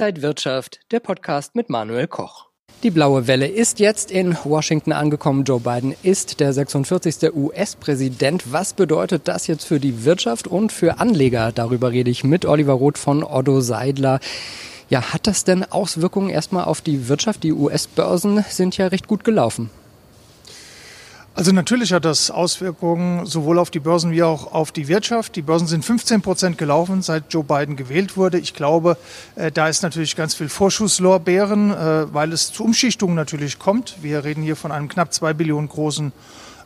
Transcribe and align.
Inside 0.00 0.22
Wirtschaft, 0.22 0.80
der 0.92 1.00
Podcast 1.00 1.54
mit 1.54 1.68
Manuel 1.68 2.06
Koch. 2.06 2.46
Die 2.82 2.90
blaue 2.90 3.26
Welle 3.26 3.46
ist 3.46 3.80
jetzt 3.80 4.10
in 4.10 4.34
Washington 4.44 4.92
angekommen. 4.92 5.44
Joe 5.44 5.60
Biden 5.60 5.94
ist 6.02 6.40
der 6.40 6.54
46. 6.54 7.34
US-Präsident. 7.34 8.50
Was 8.50 8.72
bedeutet 8.72 9.28
das 9.28 9.46
jetzt 9.46 9.66
für 9.66 9.78
die 9.78 10.06
Wirtschaft 10.06 10.48
und 10.48 10.72
für 10.72 11.00
Anleger? 11.00 11.52
Darüber 11.52 11.90
rede 11.90 12.10
ich 12.10 12.24
mit 12.24 12.46
Oliver 12.46 12.72
Roth 12.72 12.96
von 12.96 13.22
Otto 13.22 13.60
Seidler. 13.60 14.20
Ja, 14.88 15.12
hat 15.12 15.26
das 15.26 15.44
denn 15.44 15.64
Auswirkungen 15.64 16.30
erstmal 16.30 16.64
auf 16.64 16.80
die 16.80 17.08
Wirtschaft? 17.10 17.42
Die 17.42 17.52
US-Börsen 17.52 18.42
sind 18.48 18.78
ja 18.78 18.86
recht 18.86 19.06
gut 19.06 19.22
gelaufen. 19.22 19.68
Also 21.32 21.52
natürlich 21.52 21.92
hat 21.92 22.04
das 22.04 22.30
Auswirkungen 22.30 23.24
sowohl 23.24 23.60
auf 23.60 23.70
die 23.70 23.78
Börsen 23.78 24.10
wie 24.10 24.22
auch 24.24 24.52
auf 24.52 24.72
die 24.72 24.88
Wirtschaft. 24.88 25.36
Die 25.36 25.42
Börsen 25.42 25.68
sind 25.68 25.84
15 25.84 26.22
Prozent 26.22 26.58
gelaufen, 26.58 27.02
seit 27.02 27.32
Joe 27.32 27.44
Biden 27.44 27.76
gewählt 27.76 28.16
wurde. 28.16 28.38
Ich 28.38 28.52
glaube, 28.52 28.96
äh, 29.36 29.52
da 29.52 29.68
ist 29.68 29.82
natürlich 29.82 30.16
ganz 30.16 30.34
viel 30.34 30.48
Vorschusslorbeeren, 30.48 31.70
äh, 31.70 32.12
weil 32.12 32.32
es 32.32 32.52
zu 32.52 32.64
Umschichtungen 32.64 33.14
natürlich 33.14 33.60
kommt. 33.60 34.02
Wir 34.02 34.24
reden 34.24 34.42
hier 34.42 34.56
von 34.56 34.72
einem 34.72 34.88
knapp 34.88 35.14
zwei 35.14 35.32
Billionen 35.32 35.68
großen 35.68 36.12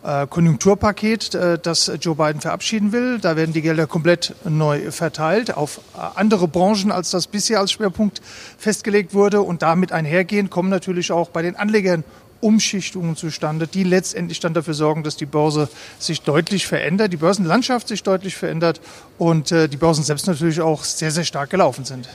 äh, 0.03 0.27
Konjunkturpaket, 0.27 1.35
das 1.63 1.93
Joe 2.01 2.15
Biden 2.15 2.41
verabschieden 2.41 2.93
will. 2.93 3.19
Da 3.19 3.37
werden 3.37 3.53
die 3.53 3.63
Gelder 3.63 3.87
komplett 3.87 4.35
neu 4.45 4.91
verteilt 4.91 5.55
auf 5.55 5.81
andere 6.15 6.49
Branchen, 6.49 6.91
als 6.91 7.11
das 7.11 7.27
bisher 7.27 7.61
als 7.61 7.71
Schwerpunkt 7.71 8.23
festgelegt 8.59 9.13
wurde. 9.13 9.43
Und 9.43 9.63
damit 9.63 9.93
einhergehend 9.93 10.51
kommen 10.51 10.71
natürlich 10.71 11.13
auch 11.13 11.29
bei 11.29 11.43
den 11.43 11.55
Anlegern 11.55 12.03
Umschichtungen 12.45 13.17
zustande, 13.17 13.67
die 13.67 13.85
letztendlich 13.85 14.39
dann 14.39 14.53
dafür 14.53 14.75
sorgen, 14.75 15.03
dass 15.03 15.17
die 15.17 15.27
Börse 15.27 15.69
sich 15.99 16.21
deutlich 16.21 16.67
verändert, 16.67 17.13
die 17.13 17.17
Börsenlandschaft 17.17 17.89
sich 17.89 18.03
deutlich 18.03 18.37
verändert 18.37 18.83
und 19.17 19.51
äh, 19.51 19.67
die 19.67 19.79
Börsen 19.79 20.05
selbst 20.05 20.27
natürlich 20.27 20.61
auch 20.61 20.85
sehr, 20.85 21.11
sehr 21.11 21.25
stark 21.25 21.49
gelaufen 21.49 21.87
sind. 21.87 22.07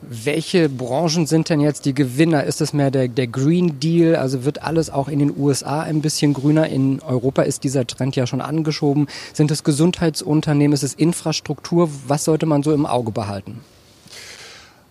Welche 0.00 0.68
Branchen 0.68 1.26
sind 1.26 1.48
denn 1.48 1.60
jetzt 1.60 1.84
die 1.84 1.92
Gewinner? 1.92 2.44
Ist 2.44 2.60
es 2.60 2.72
mehr 2.72 2.92
der, 2.92 3.08
der 3.08 3.26
Green 3.26 3.80
Deal? 3.80 4.14
Also 4.14 4.44
wird 4.44 4.62
alles 4.62 4.90
auch 4.90 5.08
in 5.08 5.18
den 5.18 5.36
USA 5.36 5.80
ein 5.82 6.02
bisschen 6.02 6.34
grüner? 6.34 6.68
In 6.68 7.00
Europa 7.00 7.42
ist 7.42 7.64
dieser 7.64 7.84
Trend 7.84 8.14
ja 8.14 8.28
schon 8.28 8.40
angeschoben. 8.40 9.08
Sind 9.32 9.50
es 9.50 9.64
Gesundheitsunternehmen? 9.64 10.72
Ist 10.72 10.84
es 10.84 10.94
Infrastruktur? 10.94 11.90
Was 12.06 12.24
sollte 12.24 12.46
man 12.46 12.62
so 12.62 12.72
im 12.72 12.86
Auge 12.86 13.10
behalten? 13.10 13.60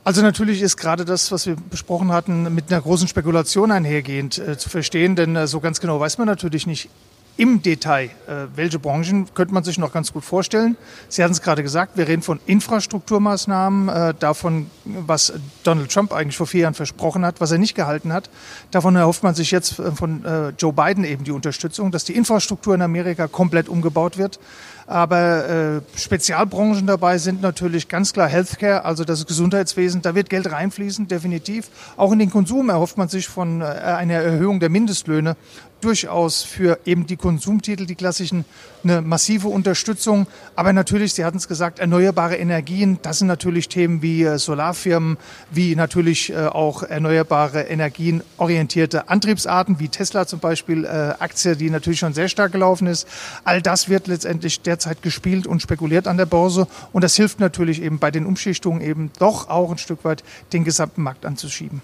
Also 0.07 0.21
natürlich 0.21 0.61
ist 0.61 0.77
gerade 0.77 1.03
das, 1.03 1.33
was 1.33 1.47
wir 1.47 1.57
besprochen 1.57 2.13
hatten, 2.13 2.55
mit 2.55 2.71
einer 2.71 2.81
großen 2.81 3.09
Spekulation 3.09 3.73
einhergehend 3.73 4.37
äh, 4.37 4.57
zu 4.57 4.69
verstehen, 4.69 5.17
denn 5.17 5.35
äh, 5.35 5.47
so 5.47 5.59
ganz 5.59 5.81
genau 5.81 5.99
weiß 5.99 6.17
man 6.17 6.27
natürlich 6.27 6.65
nicht 6.65 6.89
im 7.35 7.61
Detail, 7.61 8.05
äh, 8.25 8.47
welche 8.55 8.79
Branchen 8.79 9.27
könnte 9.33 9.53
man 9.53 9.65
sich 9.65 9.77
noch 9.77 9.91
ganz 9.91 10.13
gut 10.13 10.23
vorstellen. 10.23 10.77
Sie 11.09 11.23
hatten 11.23 11.33
es 11.33 11.41
gerade 11.41 11.61
gesagt, 11.61 11.97
wir 11.97 12.07
reden 12.07 12.21
von 12.21 12.39
Infrastrukturmaßnahmen, 12.45 13.89
äh, 13.89 14.13
davon, 14.17 14.71
was 14.85 15.33
Donald 15.63 15.91
Trump 15.91 16.13
eigentlich 16.13 16.37
vor 16.37 16.47
vier 16.47 16.61
Jahren 16.61 16.73
versprochen 16.73 17.25
hat, 17.25 17.41
was 17.41 17.51
er 17.51 17.57
nicht 17.57 17.75
gehalten 17.75 18.13
hat. 18.13 18.29
Davon 18.71 18.95
erhofft 18.95 19.23
man 19.23 19.35
sich 19.35 19.51
jetzt 19.51 19.77
äh, 19.77 19.91
von 19.91 20.23
äh, 20.23 20.49
Joe 20.57 20.71
Biden 20.71 21.03
eben 21.03 21.25
die 21.25 21.31
Unterstützung, 21.31 21.91
dass 21.91 22.05
die 22.05 22.15
Infrastruktur 22.15 22.73
in 22.73 22.81
Amerika 22.81 23.27
komplett 23.27 23.67
umgebaut 23.69 24.17
wird. 24.17 24.39
Aber 24.87 25.49
äh, 25.49 25.81
Spezialbranchen 25.99 26.87
dabei 26.87 27.17
sind 27.17 27.41
natürlich 27.41 27.89
ganz 27.89 28.13
klar 28.13 28.29
Healthcare, 28.29 28.85
also 28.85 29.03
das 29.03 29.25
Gesundheitswesen. 29.25 30.01
Da 30.01 30.15
wird 30.15 30.29
Geld 30.29 30.49
reinfließen, 30.49 31.09
definitiv. 31.09 31.69
Auch 31.97 32.13
in 32.13 32.19
den 32.19 32.29
Konsum 32.29 32.69
erhofft 32.69 32.97
man 32.97 33.09
sich 33.09 33.27
von 33.27 33.59
äh, 33.59 33.65
einer 33.65 34.13
Erhöhung 34.13 34.61
der 34.61 34.69
Mindestlöhne 34.69 35.35
durchaus 35.81 36.43
für 36.43 36.79
eben 36.85 37.05
die 37.05 37.17
Konsumtitel, 37.17 37.85
die 37.85 37.95
klassischen, 37.95 38.45
eine 38.83 39.01
massive 39.01 39.47
Unterstützung. 39.47 40.27
Aber 40.55 40.73
natürlich, 40.73 41.13
Sie 41.13 41.25
hatten 41.25 41.37
es 41.37 41.47
gesagt, 41.47 41.79
erneuerbare 41.79 42.35
Energien, 42.35 42.99
das 43.01 43.19
sind 43.19 43.27
natürlich 43.27 43.67
Themen 43.67 44.01
wie 44.01 44.23
äh, 44.23 44.37
Solarfirmen, 44.37 45.17
wie 45.51 45.75
natürlich 45.75 46.31
äh, 46.31 46.47
auch 46.47 46.83
erneuerbare 46.83 47.63
Energien 47.63 48.23
orientierte 48.37 49.09
Antriebsarten, 49.09 49.79
wie 49.79 49.89
Tesla 49.89 50.25
zum 50.25 50.39
Beispiel, 50.39 50.85
äh, 50.85 51.13
Aktie, 51.19 51.55
die 51.55 51.69
natürlich 51.69 51.99
schon 51.99 52.13
sehr 52.13 52.29
stark 52.29 52.51
gelaufen 52.51 52.87
ist. 52.87 53.07
All 53.43 53.61
das 53.61 53.89
wird 53.89 54.07
letztendlich 54.07 54.61
derzeit 54.77 55.01
gespielt 55.01 55.47
und 55.47 55.61
spekuliert 55.61 56.07
an 56.07 56.17
der 56.17 56.27
Börse. 56.27 56.67
Und 56.93 57.03
das 57.03 57.15
hilft 57.15 57.39
natürlich 57.39 57.81
eben 57.81 57.97
bei 57.97 58.11
den 58.11 58.27
Umschichtungen 58.27 58.81
eben 58.81 59.11
doch 59.17 59.49
auch 59.49 59.71
ein 59.71 59.79
Stück 59.79 60.05
weit 60.05 60.23
den 60.53 60.63
gesamten 60.63 61.01
Markt 61.01 61.25
anzuschieben. 61.25 61.81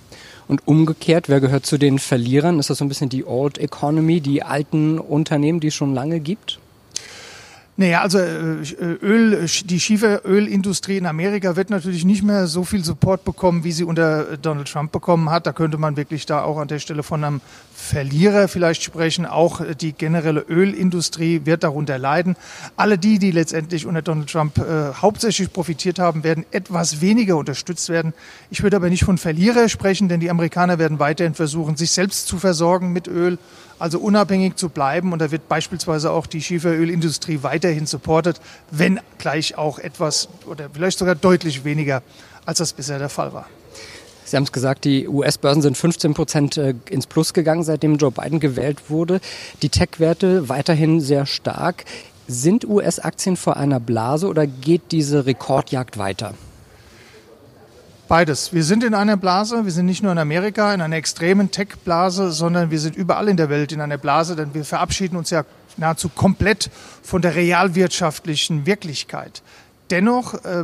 Und 0.48 0.68
umgekehrt, 0.68 1.28
wer 1.28 1.40
gehört 1.40 1.66
zu 1.66 1.80
den 1.80 1.98
Verlierern? 1.98 2.59
Ist 2.59 2.70
das 2.70 2.78
so 2.78 2.86
ein 2.86 2.90
bisschen 2.90 3.09
die 3.09 3.26
Old 3.26 3.58
Economy, 3.58 4.22
die 4.22 4.44
alten 4.44 5.00
Unternehmen, 5.00 5.59
die 5.59 5.68
es 5.68 5.74
schon 5.74 5.96
lange 5.96 6.20
gibt? 6.20 6.59
Naja, 7.76 8.02
also 8.02 8.20
äh, 8.20 8.62
Öl, 9.02 9.48
die 9.66 9.80
Schieferölindustrie 9.80 10.98
in 10.98 11.08
Amerika 11.08 11.56
wird 11.56 11.72
natürlich 11.72 12.06
nicht 12.06 12.22
mehr 12.22 12.46
so 12.46 12.64
viel 12.64 12.84
Support 12.84 13.26
bekommen, 13.26 13.64
wie 13.64 13.72
sie 13.72 13.84
unter 13.84 14.38
Donald 14.38 14.72
Trump 14.72 14.92
bekommen 14.92 15.32
hat. 15.32 15.48
Da 15.48 15.54
könnte 15.54 15.80
man 15.80 15.98
wirklich 15.98 16.28
da 16.28 16.44
auch 16.44 16.60
an 16.60 16.68
der 16.68 16.78
Stelle 16.78 17.02
von 17.02 17.24
einem 17.24 17.42
Verlierer 17.74 18.48
vielleicht 18.48 18.84
sprechen. 18.84 19.26
Auch 19.26 19.62
die 19.74 19.94
generelle 19.94 20.42
Ölindustrie 20.42 21.42
wird 21.46 21.64
darunter 21.64 21.98
leiden. 21.98 22.36
Alle 22.78 23.00
die, 23.00 23.18
die 23.18 23.32
letztendlich 23.32 23.88
unter 23.88 24.04
Donald 24.04 24.30
Trump 24.30 24.60
äh, 24.60 24.94
hauptsächlich 24.94 25.52
profitiert 25.52 25.98
haben, 25.98 26.24
werden 26.24 26.46
etwas 26.52 27.02
weniger 27.02 27.38
unterstützt 27.38 27.90
werden. 27.90 28.14
Ich 28.52 28.62
würde 28.62 28.76
aber 28.76 28.90
nicht 28.92 29.04
von 29.04 29.18
Verlierer 29.18 29.68
sprechen, 29.68 30.10
denn 30.10 30.20
die 30.20 30.30
Amerikaner 30.30 30.78
werden 30.78 31.00
weiterhin 31.00 31.34
versuchen, 31.34 31.76
sich 31.76 31.90
selbst 31.90 32.28
zu 32.28 32.38
versorgen 32.38 32.94
mit 32.94 33.08
Öl 33.08 33.40
also 33.84 34.00
unabhängig 34.00 34.56
zu 34.56 34.70
bleiben. 34.70 35.12
Und 35.12 35.20
da 35.20 35.30
wird 35.30 35.50
beispielsweise 35.50 36.10
auch 36.12 36.26
die 36.26 36.42
Schieferölindustrie 36.42 37.44
weiterhin 37.63 37.85
supportet, 37.85 38.41
wenn 38.72 39.00
gleich 39.18 39.57
auch 39.57 39.79
etwas 39.79 40.28
oder 40.47 40.69
vielleicht 40.72 41.00
sogar 41.00 41.16
deutlich 41.16 41.63
weniger, 41.63 42.01
als 42.46 42.57
das 42.57 42.74
bisher 42.74 43.00
der 43.00 43.09
Fall 43.09 43.34
war. 43.34 43.47
Sie 44.25 44.35
haben 44.35 44.44
es 44.44 44.51
gesagt, 44.51 44.85
die 44.85 45.07
US-Börsen 45.07 45.62
sind 45.62 45.78
15 45.78 46.13
Prozent 46.13 46.57
äh, 46.57 46.74
ins 46.90 47.07
Plus 47.07 47.34
gegangen, 47.34 47.63
seitdem 47.63 47.97
Joe 47.97 48.12
Biden 48.12 48.40
gewählt 48.40 48.90
wurde. 48.90 49.19
Die 49.62 49.69
Tech-Werte 49.69 50.50
weiterhin 50.50 51.01
sehr 51.01 51.25
stark. 51.25 51.84
Sind 52.28 52.66
US-Aktien 52.66 53.35
vor 53.35 53.57
einer 53.57 53.81
Blase 53.81 54.28
oder 54.28 54.47
geht 54.47 54.91
diese 54.91 55.25
Rekordjagd 55.25 55.97
weiter? 55.97 56.34
Beides. 58.07 58.53
Wir 58.53 58.63
sind 58.63 58.84
in 58.84 58.94
einer 58.94 59.18
Blase. 59.18 59.66
Wir 59.66 59.72
sind 59.72 59.88
nicht 59.88 60.03
nur 60.03 60.12
in 60.12 60.18
Amerika 60.18 60.74
in 60.74 60.81
einer 60.81 60.95
extremen 60.95 61.51
Tech-Blase, 61.51 62.31
sondern 62.31 62.72
wir 62.72 62.80
sind 62.80 62.95
überall 62.95 63.28
in 63.28 63.38
der 63.38 63.50
Welt 63.50 63.72
in 63.72 63.81
einer 63.81 63.97
Blase, 63.97 64.35
denn 64.35 64.53
wir 64.53 64.63
verabschieden 64.63 65.18
uns 65.18 65.31
ja 65.31 65.44
nahezu 65.78 66.10
komplett 66.10 66.70
von 67.02 67.22
der 67.22 67.36
realwirtschaftlichen 67.36 68.66
Wirklichkeit. 68.66 69.42
Dennoch 69.90 70.34
äh, 70.46 70.64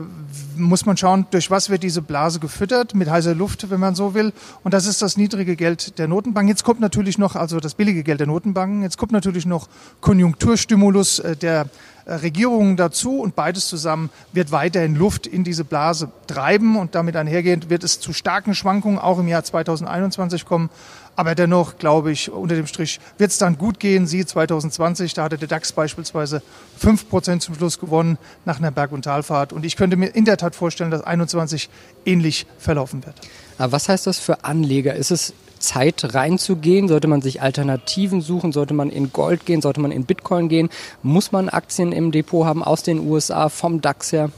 muss 0.55 0.85
man 0.85 0.95
schauen, 0.97 1.27
durch 1.29 1.51
was 1.51 1.69
wird 1.69 1.83
diese 1.83 2.01
Blase 2.01 2.39
gefüttert, 2.39 2.95
mit 2.95 3.09
heißer 3.09 3.35
Luft, 3.35 3.69
wenn 3.69 3.79
man 3.79 3.93
so 3.93 4.13
will. 4.13 4.33
Und 4.63 4.73
das 4.73 4.85
ist 4.85 5.01
das 5.01 5.17
niedrige 5.17 5.55
Geld 5.55 5.99
der 5.99 6.07
Notenbank. 6.07 6.47
Jetzt 6.47 6.63
kommt 6.63 6.79
natürlich 6.79 7.17
noch, 7.17 7.35
also 7.35 7.59
das 7.59 7.75
billige 7.75 8.03
Geld 8.03 8.21
der 8.21 8.27
Notenbanken, 8.27 8.81
jetzt 8.81 8.97
kommt 8.97 9.11
natürlich 9.11 9.45
noch 9.45 9.67
Konjunkturstimulus 10.01 11.19
äh, 11.19 11.35
der 11.35 11.69
Regierungen 12.09 12.75
dazu 12.75 13.19
und 13.19 13.35
beides 13.35 13.67
zusammen 13.67 14.09
wird 14.33 14.51
weiterhin 14.51 14.95
Luft 14.95 15.27
in 15.27 15.43
diese 15.43 15.63
Blase 15.63 16.11
treiben 16.27 16.77
und 16.77 16.95
damit 16.95 17.15
einhergehend 17.15 17.69
wird 17.69 17.83
es 17.83 17.99
zu 17.99 18.13
starken 18.13 18.55
Schwankungen 18.55 18.99
auch 18.99 19.19
im 19.19 19.27
Jahr 19.27 19.43
2021 19.43 20.45
kommen. 20.45 20.69
Aber 21.15 21.35
dennoch 21.35 21.77
glaube 21.77 22.11
ich, 22.11 22.31
unter 22.31 22.55
dem 22.55 22.65
Strich 22.65 22.99
wird 23.17 23.31
es 23.31 23.37
dann 23.37 23.57
gut 23.57 23.79
gehen. 23.79 24.07
Sie 24.07 24.25
2020, 24.25 25.13
da 25.13 25.23
hatte 25.23 25.37
der 25.37 25.49
DAX 25.49 25.73
beispielsweise 25.73 26.41
5% 26.81 27.39
zum 27.39 27.55
Schluss 27.55 27.77
gewonnen 27.77 28.17
nach 28.45 28.59
einer 28.59 28.71
Berg- 28.71 28.93
und 28.93 29.03
Talfahrt. 29.03 29.51
Und 29.51 29.65
ich 29.65 29.75
könnte 29.75 29.97
mir 29.97 30.07
in 30.07 30.23
der 30.23 30.37
Tat 30.37 30.55
vorstellen, 30.55 30.91
dass 30.91 31.01
2021 31.01 31.69
ähnlich 32.05 32.47
verlaufen 32.57 33.05
wird. 33.05 33.15
Aber 33.57 33.73
was 33.73 33.89
heißt 33.89 34.07
das 34.07 34.17
für 34.17 34.45
Anleger? 34.45 34.95
Ist 34.95 35.11
es 35.11 35.33
Zeit 35.59 36.13
reinzugehen? 36.13 36.87
Sollte 36.87 37.07
man 37.07 37.21
sich 37.21 37.41
Alternativen 37.41 38.21
suchen? 38.21 38.51
Sollte 38.51 38.73
man 38.73 38.89
in 38.89 39.13
Gold 39.13 39.45
gehen? 39.45 39.61
Sollte 39.61 39.81
man 39.81 39.91
in 39.91 40.05
Bitcoin 40.05 40.49
gehen? 40.49 40.69
Muss 41.03 41.31
man 41.31 41.49
Aktien 41.49 41.91
im 41.91 42.11
Depot 42.11 42.45
haben 42.45 42.63
aus 42.63 42.83
den 42.83 42.99
USA 42.99 43.49
vom 43.49 43.81
DAX 43.81 44.11
her? 44.11 44.31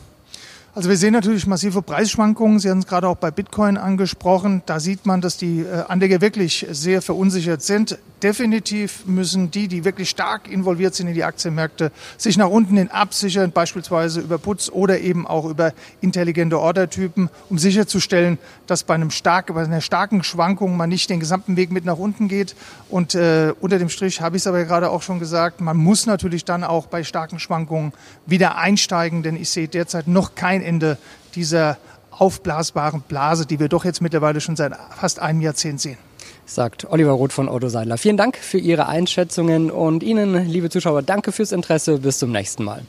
Also 0.73 0.88
wir 0.88 0.95
sehen 0.95 1.12
natürlich 1.12 1.47
massive 1.47 1.81
Preisschwankungen. 1.81 2.59
Sie 2.59 2.69
haben 2.69 2.77
es 2.77 2.88
gerade 2.88 3.06
auch 3.09 3.18
bei 3.18 3.29
Bitcoin 3.29 3.75
angesprochen. 3.75 4.62
Da 4.65 4.79
sieht 4.79 5.06
man, 5.06 5.19
dass 5.19 5.35
die 5.35 5.59
äh, 5.59 5.83
Anleger 5.89 6.21
wirklich 6.21 6.65
sehr 6.71 7.01
verunsichert 7.01 7.62
sind. 7.62 7.97
Definitiv 8.23 9.06
müssen 9.06 9.51
die, 9.51 9.68
die 9.68 9.83
wirklich 9.83 10.09
stark 10.09 10.50
involviert 10.50 10.95
sind 10.95 11.07
in 11.07 11.13
die 11.13 11.25
Aktienmärkte, 11.25 11.91
sich 12.18 12.38
nach 12.38 12.47
unten 12.47 12.77
hin 12.77 12.89
absichern, 12.89 13.51
beispielsweise 13.51 14.21
über 14.21 14.38
Putz 14.38 14.69
oder 14.69 15.00
eben 15.00 15.27
auch 15.27 15.45
über 15.45 15.73
intelligente 16.00 16.57
Ordertypen, 16.57 17.29
um 17.50 17.57
sicherzustellen, 17.57 18.38
dass 18.67 18.83
bei, 18.83 18.94
einem 18.94 19.12
stark, 19.12 19.53
bei 19.53 19.63
einer 19.63 19.81
starken 19.81 20.24
Schwankung 20.24 20.77
man 20.77 20.88
nicht 20.88 21.09
den 21.09 21.19
gesamten 21.19 21.57
Weg 21.57 21.71
mit 21.71 21.83
nach 21.83 21.97
unten 21.97 22.29
geht. 22.29 22.56
Und 22.89 23.15
äh, 23.15 23.53
unter 23.59 23.77
dem 23.77 23.89
Strich 23.89 24.21
habe 24.21 24.38
ich 24.38 24.44
es 24.44 24.47
aber 24.47 24.63
gerade 24.63 24.89
auch 24.89 25.01
schon 25.01 25.19
gesagt, 25.19 25.59
man 25.59 25.75
muss 25.75 26.06
natürlich 26.06 26.45
dann 26.45 26.63
auch 26.63 26.85
bei 26.85 27.03
starken 27.03 27.39
Schwankungen 27.39 27.91
wieder 28.25 28.56
einsteigen, 28.57 29.24
denn 29.24 29.35
ich 29.35 29.50
sehe 29.50 29.67
derzeit 29.67 30.07
noch 30.07 30.35
kein 30.61 30.67
Ende 30.67 30.97
dieser 31.35 31.77
aufblasbaren 32.11 33.01
Blase, 33.01 33.45
die 33.45 33.59
wir 33.59 33.67
doch 33.67 33.85
jetzt 33.85 34.01
mittlerweile 34.01 34.41
schon 34.41 34.55
seit 34.55 34.73
fast 34.95 35.19
einem 35.19 35.41
Jahrzehnt 35.41 35.81
sehen 35.81 35.97
sagt 36.43 36.91
Oliver 36.91 37.11
Roth 37.11 37.31
von 37.31 37.47
Otto 37.47 37.69
Seidler. 37.69 37.97
Vielen 37.97 38.17
Dank 38.17 38.35
für 38.35 38.57
Ihre 38.57 38.87
Einschätzungen 38.87 39.71
und 39.71 40.03
Ihnen, 40.03 40.49
liebe 40.49 40.69
Zuschauer, 40.69 41.01
danke 41.01 41.31
fürs 41.31 41.53
Interesse. 41.53 41.99
Bis 41.99 42.19
zum 42.19 42.31
nächsten 42.31 42.65
Mal. 42.65 42.83